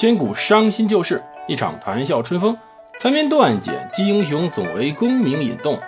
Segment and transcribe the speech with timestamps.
[0.00, 2.56] 千古伤心旧事，一场谈笑春风。
[2.98, 5.78] 残篇断简记英雄，总为功名引动。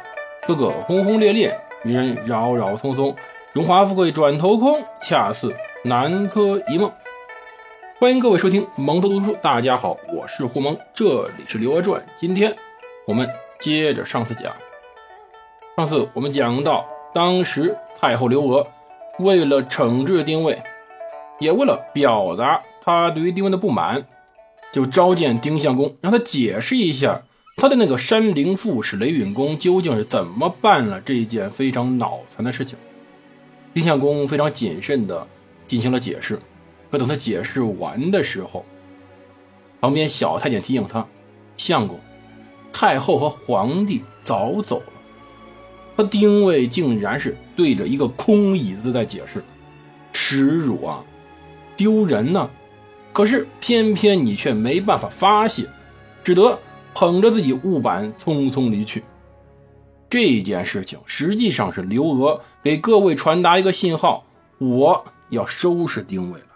[0.46, 3.16] 个个轰轰烈烈，女人扰扰匆匆。
[3.55, 5.51] 荣华富贵转头空，恰似
[5.84, 6.93] 南柯一梦。
[7.98, 11.98] 欢迎各位收听蒙头读书，大家好，我是胡蒙，这里是《刘娥传》。
[12.20, 12.55] 今天
[13.06, 13.27] 我们
[13.59, 14.55] 接着上次讲，
[15.74, 16.84] 上次我们讲到，
[17.15, 18.66] 当时太后刘娥
[19.20, 20.62] 为了惩治丁谓，
[21.38, 24.06] 也为了表达他对于丁谓的不满，
[24.72, 27.22] 就召见丁相公，让他解释一下
[27.56, 32.78] 他的那个山灵副使雷允公究竟是怎么办了这件非常脑残的事情。
[33.74, 35.27] 丁相公非常谨慎地
[35.66, 36.38] 进行了解释，
[36.91, 38.64] 可等他解释完的时候，
[39.80, 41.06] 旁边小太监提醒他
[41.56, 41.98] ：“相公，
[42.72, 44.92] 太后和皇帝早走了。”
[45.96, 49.44] 他丁位竟然是对着一个空椅子在解释，
[50.12, 51.05] 耻辱啊，
[51.77, 52.48] 丢人呢！
[53.12, 55.69] 可是偏偏你却没办法发泄，
[56.25, 56.59] 只得
[56.95, 59.03] 捧着自己木板匆匆离去。
[60.09, 64.25] 这件事情实际上是刘娥给各位传达一个信号：
[64.59, 66.47] 我要收拾丁伟了。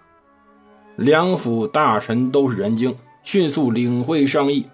[0.97, 4.67] 两府大臣都是人精，迅速领会上意。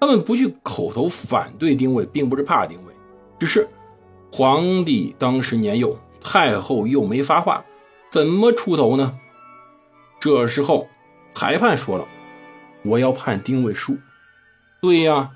[0.00, 2.92] 他们不去口头反对丁伟，并不是怕丁伟，
[3.38, 3.66] 只是
[4.32, 7.64] 皇帝当时年幼，太后又没发话，
[8.10, 9.18] 怎么出头呢？
[10.24, 10.88] 这时候
[11.34, 12.08] 裁判说了
[12.82, 13.98] ：“我要判丁位输。”
[14.80, 15.32] 对呀。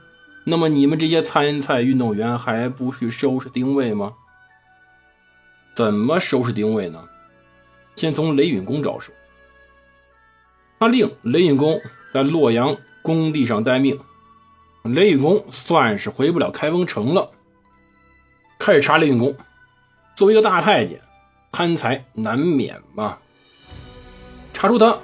[0.46, 4.14] 那么你们这些参赛运动员还不去收拾丁位吗？
[5.74, 7.06] 怎么收拾丁位呢？
[7.96, 9.12] 先从雷允公着手。
[10.80, 11.78] 他令雷允公
[12.14, 14.00] 在洛阳工地上待命，
[14.84, 17.30] 雷允公算是回不了开封城了。
[18.58, 19.36] 开始查雷允公，
[20.16, 20.98] 作为一个大太监，
[21.52, 23.18] 贪财难免嘛。
[24.60, 24.98] 查出他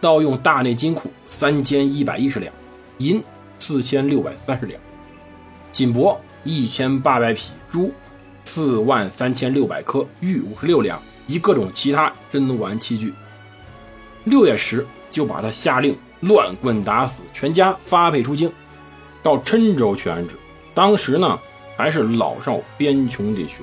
[0.00, 2.54] 盗用大内金库三千一百一十两，
[2.98, 3.20] 银
[3.58, 4.80] 四千六百三十两。
[5.72, 7.92] 锦帛一千八百匹，珠
[8.44, 13.12] 四万三千六百颗，玉五十六两，以各种其他珍玩器具。
[14.22, 18.48] 六月时，就把他下令乱棍打死，全家发配出京，
[19.24, 20.36] 到郴州去安置。
[20.72, 21.36] 当时呢，
[21.76, 23.56] 还是老少边穷地区。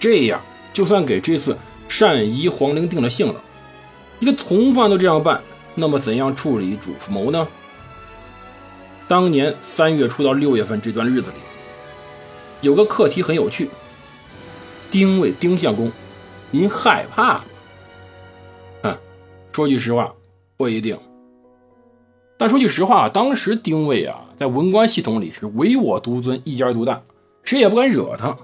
[0.00, 0.42] 这样，
[0.72, 1.56] 就算给这次
[2.00, 3.40] 单仪皇陵定了性了。
[4.20, 5.40] 一个从犯都这样办，
[5.74, 7.46] 那么怎样处理主谋呢？
[9.06, 11.36] 当年三月初到六月份这段日子里，
[12.60, 13.70] 有个课题很有趣。
[14.90, 15.90] 丁谓丁相公，
[16.50, 17.44] 您害怕吗？
[18.82, 18.98] 嗯，
[19.52, 20.12] 说句实话，
[20.56, 20.98] 不一定。
[22.36, 27.00] 但说句实话，当时丁谓啊，在文官系统里是唯我独尊，一家独大，
[27.44, 28.36] 谁也不敢惹他。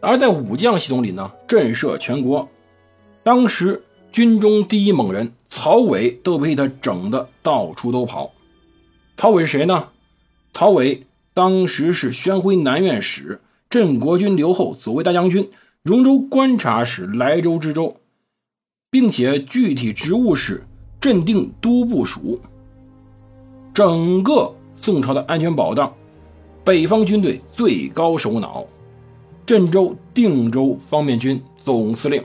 [0.00, 2.48] 而在武将系统里呢，震慑全国。
[3.22, 8.30] 当时军中第一猛人曹伟都被他整的到处都跑。
[9.16, 9.88] 曹伟是谁呢？
[10.52, 13.40] 曹伟当时是宣徽南院使、
[13.70, 15.50] 镇国军留后左卫大将军、
[15.82, 17.96] 荣州观察使、莱州知州，
[18.90, 20.66] 并且具体职务是
[21.00, 22.38] 镇定都部署。
[23.72, 25.90] 整个宋朝的安全保障，
[26.62, 28.62] 北方军队最高首脑，
[29.46, 32.22] 镇州、定州方面军总司令，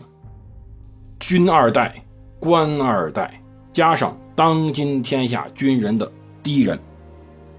[1.19, 2.03] 军二代、
[2.39, 3.41] 官二代，
[3.73, 6.09] 加上当今天下军人的
[6.43, 6.79] 第一人。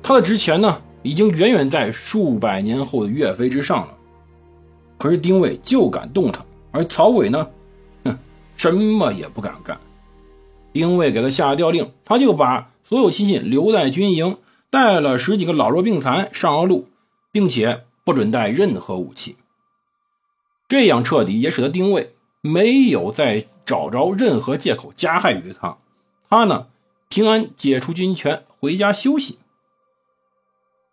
[0.03, 3.95] 他的职权呢，已经远远在数百年后的岳飞之上了。
[4.97, 7.47] 可是丁谓就敢动他，而曹伟呢，
[8.05, 8.19] 哼，
[8.57, 9.79] 什么也不敢干。
[10.73, 14.39] 丁谓给他下了调令，他就把所有亲信留在军营，
[14.71, 16.89] 带了十几个老弱病残上了路，
[17.33, 19.37] 并且不准带任何武器。
[20.69, 25.79] 这样彻底，也使得丁谓没有再找着任何借口加害于他。
[26.31, 26.69] 他呢，
[27.09, 29.39] 平安解除军权，回家休息。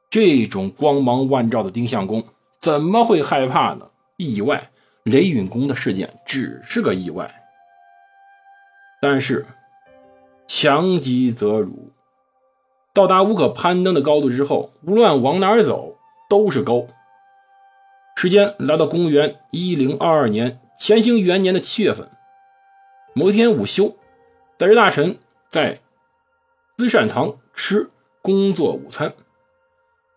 [0.10, 2.24] 这种光芒万丈的丁相公
[2.62, 3.90] 怎么会害怕呢？
[4.18, 4.72] 意外，
[5.04, 7.44] 雷允公的事件只是个意外。
[9.02, 9.46] 但是，
[10.48, 11.92] 强极则辱，
[12.94, 15.98] 到达无可攀登的高度之后，无论往哪儿走
[16.30, 16.88] 都是沟。
[18.16, 22.12] 时间来到公元一零二二年乾兴元年的七月份，
[23.14, 23.98] 某天午休，
[24.58, 25.18] 在职大臣
[25.50, 25.80] 在
[26.78, 27.90] 资善堂吃
[28.22, 29.14] 工作午餐。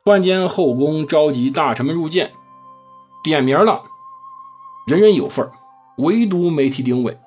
[0.05, 2.33] 突然间，后宫召集大臣们入见，
[3.23, 3.85] 点名了，
[4.87, 5.51] 人人有份
[5.99, 7.19] 唯独没提丁谓，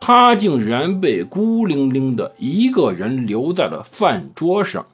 [0.00, 4.86] 他竟然被孤零零的一个人留在了饭桌上。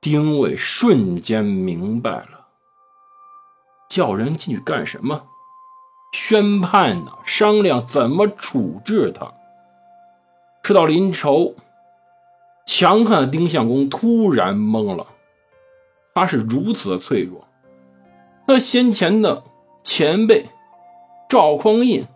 [0.00, 2.48] 丁伟瞬间明白了，
[3.88, 5.26] 叫人进去干什么？
[6.18, 7.12] 宣判呢？
[7.26, 9.34] 商量怎么处置他？
[10.62, 11.54] 事到临头，
[12.64, 15.06] 强悍的丁相公突然懵了，
[16.14, 17.46] 他是如此的脆弱。
[18.46, 19.44] 那先前的
[19.84, 20.46] 前辈
[21.28, 22.06] 赵匡胤、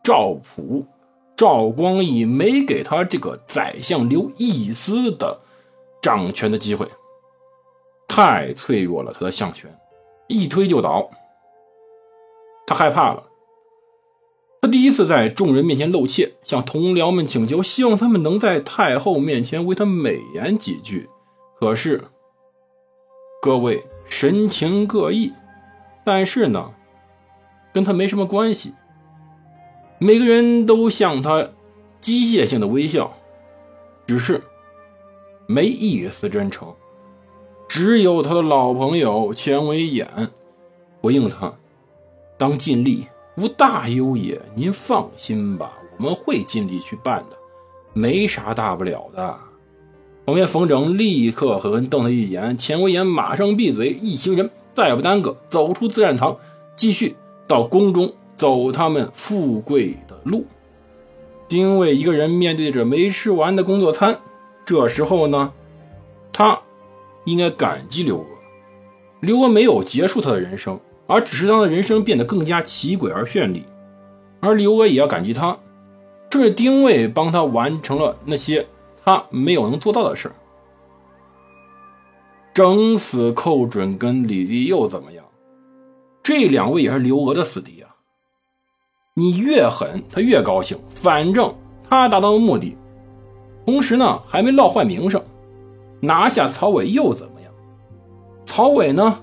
[0.00, 0.86] 赵普、
[1.36, 5.40] 赵光义没给他这个宰相留一丝的
[6.00, 6.88] 掌权的机会，
[8.06, 9.12] 太脆弱了。
[9.12, 9.68] 他的相权
[10.28, 11.10] 一推就倒，
[12.64, 13.24] 他害怕了。
[14.70, 21.08] 第一次在众人面前露怯，向同僚们请求，希望他们能在太后面前为他美言几句。
[21.58, 22.04] 可是
[23.42, 25.32] 各位神情各异。
[26.02, 26.72] 但是呢，
[27.74, 28.72] 跟他没什么关系。
[29.98, 31.50] 每个人都向他
[32.00, 33.18] 机械性的微笑，
[34.06, 34.42] 只是
[35.46, 36.74] 没一丝真诚。
[37.68, 40.30] 只有他的老朋友钱维演
[41.02, 41.52] 回应他
[42.38, 43.06] ：“当尽力，
[43.36, 44.40] 无大忧也。
[44.54, 47.36] 您放心吧，我们会尽力去办的，
[47.92, 49.36] 没啥大不了的。”
[50.26, 53.90] 旁边冯整立刻狠狠瞪他一眼，钱维演马上闭嘴。
[53.90, 54.50] 一行人。
[54.72, 56.34] 再不耽搁，走出自然堂，
[56.74, 57.14] 继续
[57.46, 60.46] 到宫中走他们富贵的路。
[61.48, 64.18] 丁卫一个人面对着没吃完的工作餐，
[64.64, 65.52] 这时候呢，
[66.32, 66.58] 他
[67.26, 68.26] 应该感激刘娥。
[69.20, 70.80] 刘娥没有结束他的人生，
[71.10, 73.64] 而只是让他人生变得更加奇诡而绚丽。
[74.38, 75.58] 而刘娥也要感激他，
[76.30, 78.66] 正是丁卫帮他完成了那些
[79.04, 80.30] 他没有能做到的事。
[82.54, 85.24] 整死寇准跟李立又怎么样？
[86.22, 87.90] 这两位也是刘娥的死敌啊！
[89.14, 90.78] 你越狠，他越高兴。
[90.88, 91.52] 反正
[91.88, 92.76] 他达到了目的，
[93.66, 95.20] 同时呢还没落坏名声。
[96.00, 97.52] 拿下曹伟又怎么样？
[98.44, 99.20] 曹伟呢，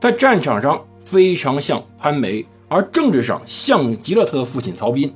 [0.00, 5.10] 在战场上非常像潘梅，而政治上像极了他的父亲曹彬，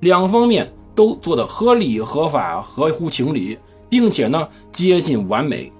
[0.00, 3.58] 两方面都做得合理、合法、合乎情理，
[3.88, 5.72] 并且呢接近完美。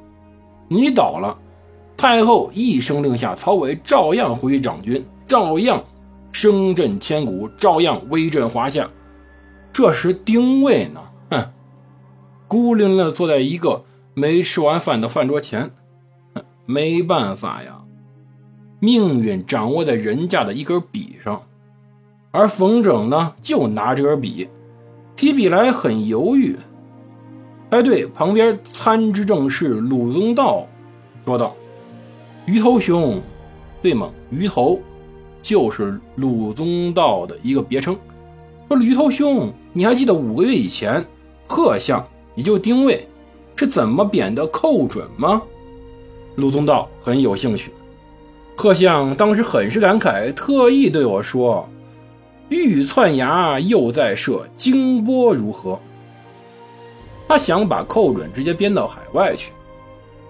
[0.67, 1.37] 你倒了，
[1.97, 5.83] 太后一声令下，曹伟照样回去掌军，照样
[6.33, 8.89] 声震千古，照样威震华夏。
[9.73, 11.45] 这时丁谓呢，哼，
[12.49, 13.85] 孤零零的坐在一个
[14.15, 15.71] 没吃完饭的饭桌前，
[16.67, 17.83] 没办法呀，
[18.81, 21.43] 命运掌握在人家的一根笔上，
[22.31, 24.49] 而冯整呢，就拿这根笔，
[25.15, 26.57] 提笔来很犹豫。
[27.69, 30.67] 哎，对，旁边参知政事鲁宗道
[31.27, 31.55] 说道
[32.47, 33.21] ：“鱼头兄，
[33.83, 34.11] 对吗？
[34.31, 34.81] 鱼头
[35.43, 37.95] 就是鲁宗道的一个别称。
[38.69, 41.05] 说鱼头兄，你还记得五个月以前，
[41.47, 42.03] 贺相
[42.35, 43.07] 也就丁谓
[43.57, 45.43] 是怎么贬的寇准吗？”
[46.37, 47.71] 鲁宗道很有兴趣。
[48.61, 51.67] 贺相当时很是感慨，特意对我说
[52.51, 55.81] ：“欲窜牙，又在设荆波，如何？”
[57.27, 59.51] 他想把寇准直接编到海外去，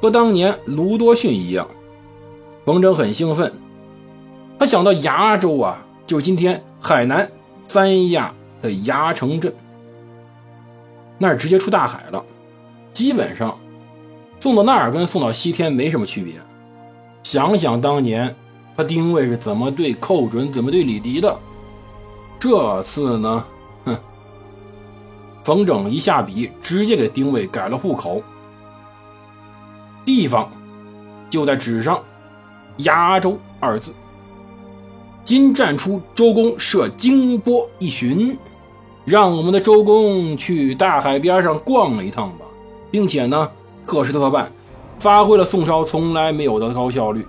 [0.01, 1.67] 和当年卢多逊一样。
[2.65, 3.53] 冯整很兴奋，
[4.61, 7.29] 他想到崖州啊，就今天海南
[7.67, 8.33] 三亚
[8.63, 9.53] 的崖城镇，
[11.19, 12.25] 那儿直接出大海了，
[12.93, 13.59] 基本上
[14.39, 16.35] 送到那儿跟送到西天没什么区别。
[17.31, 18.35] 想想当年
[18.77, 21.39] 他丁谓是怎么对寇准，怎么对李迪的，
[22.41, 23.45] 这次呢？
[23.85, 23.97] 哼
[25.45, 28.21] 冯整一下笔，直接给丁谓改了户口，
[30.05, 30.51] 地方
[31.31, 32.03] 就在纸上，
[32.79, 33.93] 崖州二字。
[35.23, 38.37] 今战出周公设荆波一巡，
[39.05, 42.45] 让我们的周公去大海边上逛了一趟吧，
[42.91, 43.49] 并且呢，
[43.87, 44.51] 特事特办，
[45.01, 47.27] 发挥了宋朝从来没有的高效率。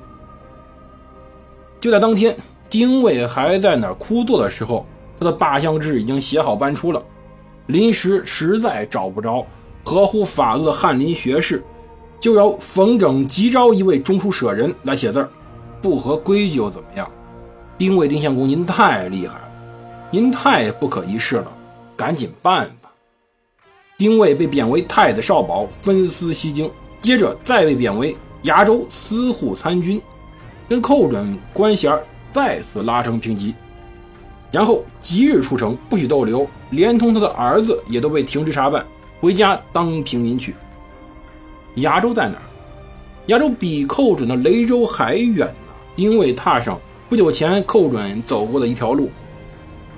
[1.80, 2.38] 就在当天，
[2.70, 4.86] 丁谓还在那儿枯坐的时候，
[5.18, 7.02] 他的罢相志已经写好搬出了。
[7.68, 9.46] 临时实在找不着
[9.84, 11.64] 合乎法度的翰林学士，
[12.20, 15.30] 就由冯整急召一位中书舍人来写字儿。
[15.82, 17.10] 不合规矩又怎么样？
[17.78, 19.52] 丁谓丁相公，您太厉害了，
[20.12, 21.52] 您太不可一世了，
[21.96, 22.92] 赶紧办吧。
[23.98, 26.70] 丁谓被贬为太子少保，分司西京，
[27.02, 30.02] 接着再被贬为崖州司户参军，
[30.70, 31.90] 跟寇准关系
[32.32, 33.54] 再次拉成平级。
[34.52, 38.86] 然后即日出城，不许逗留，连同他的儿子也都被停职查办，
[39.20, 40.56] 回家当平民去。
[41.76, 42.44] 崖州在哪儿？
[43.28, 45.74] 崖州比寇准的雷州还远呢。
[45.96, 46.80] 因为踏上
[47.10, 49.10] 不久前寇准走过的一条路，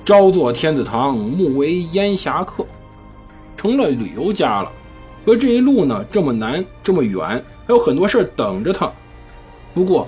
[0.03, 2.65] 朝作天子堂，暮为烟霞客，
[3.55, 4.71] 成了旅游家了。
[5.25, 7.21] 可这一路呢，这么难，这么远，
[7.65, 8.91] 还有很多事等着他。
[9.73, 10.07] 不过，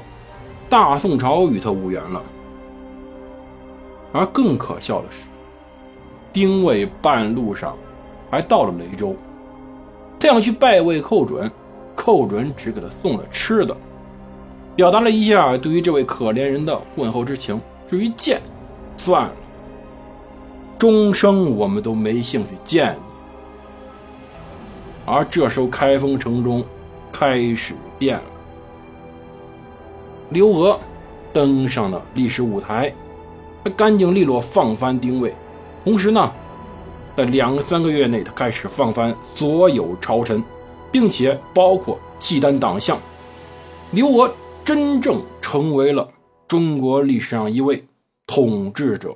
[0.69, 2.21] 大宋朝与他无缘了。
[4.11, 5.27] 而更可笑的是，
[6.33, 7.75] 丁谓半路上
[8.29, 9.15] 还到了雷州。
[10.19, 11.51] 他想去拜会寇准，
[11.95, 13.75] 寇准只给他送了吃的，
[14.75, 17.59] 表达了一下对于这位可怜人的问候之情。
[17.87, 18.41] 至于见，
[18.97, 19.33] 算了，
[20.77, 23.04] 终生我们都没兴趣见你。
[25.05, 26.65] 而这时候，开封城中
[27.11, 28.23] 开始变了。
[30.29, 30.79] 刘娥
[31.31, 32.91] 登上了历史舞台，
[33.63, 35.33] 他干净利落放翻丁谓，
[35.83, 36.31] 同时呢，
[37.15, 40.43] 在两三个月内，他开始放翻所有朝臣，
[40.91, 42.99] 并且包括契丹党项。
[43.91, 44.33] 刘娥
[44.63, 46.09] 真正成为了
[46.47, 47.85] 中国历史上一位
[48.25, 49.15] 统治者。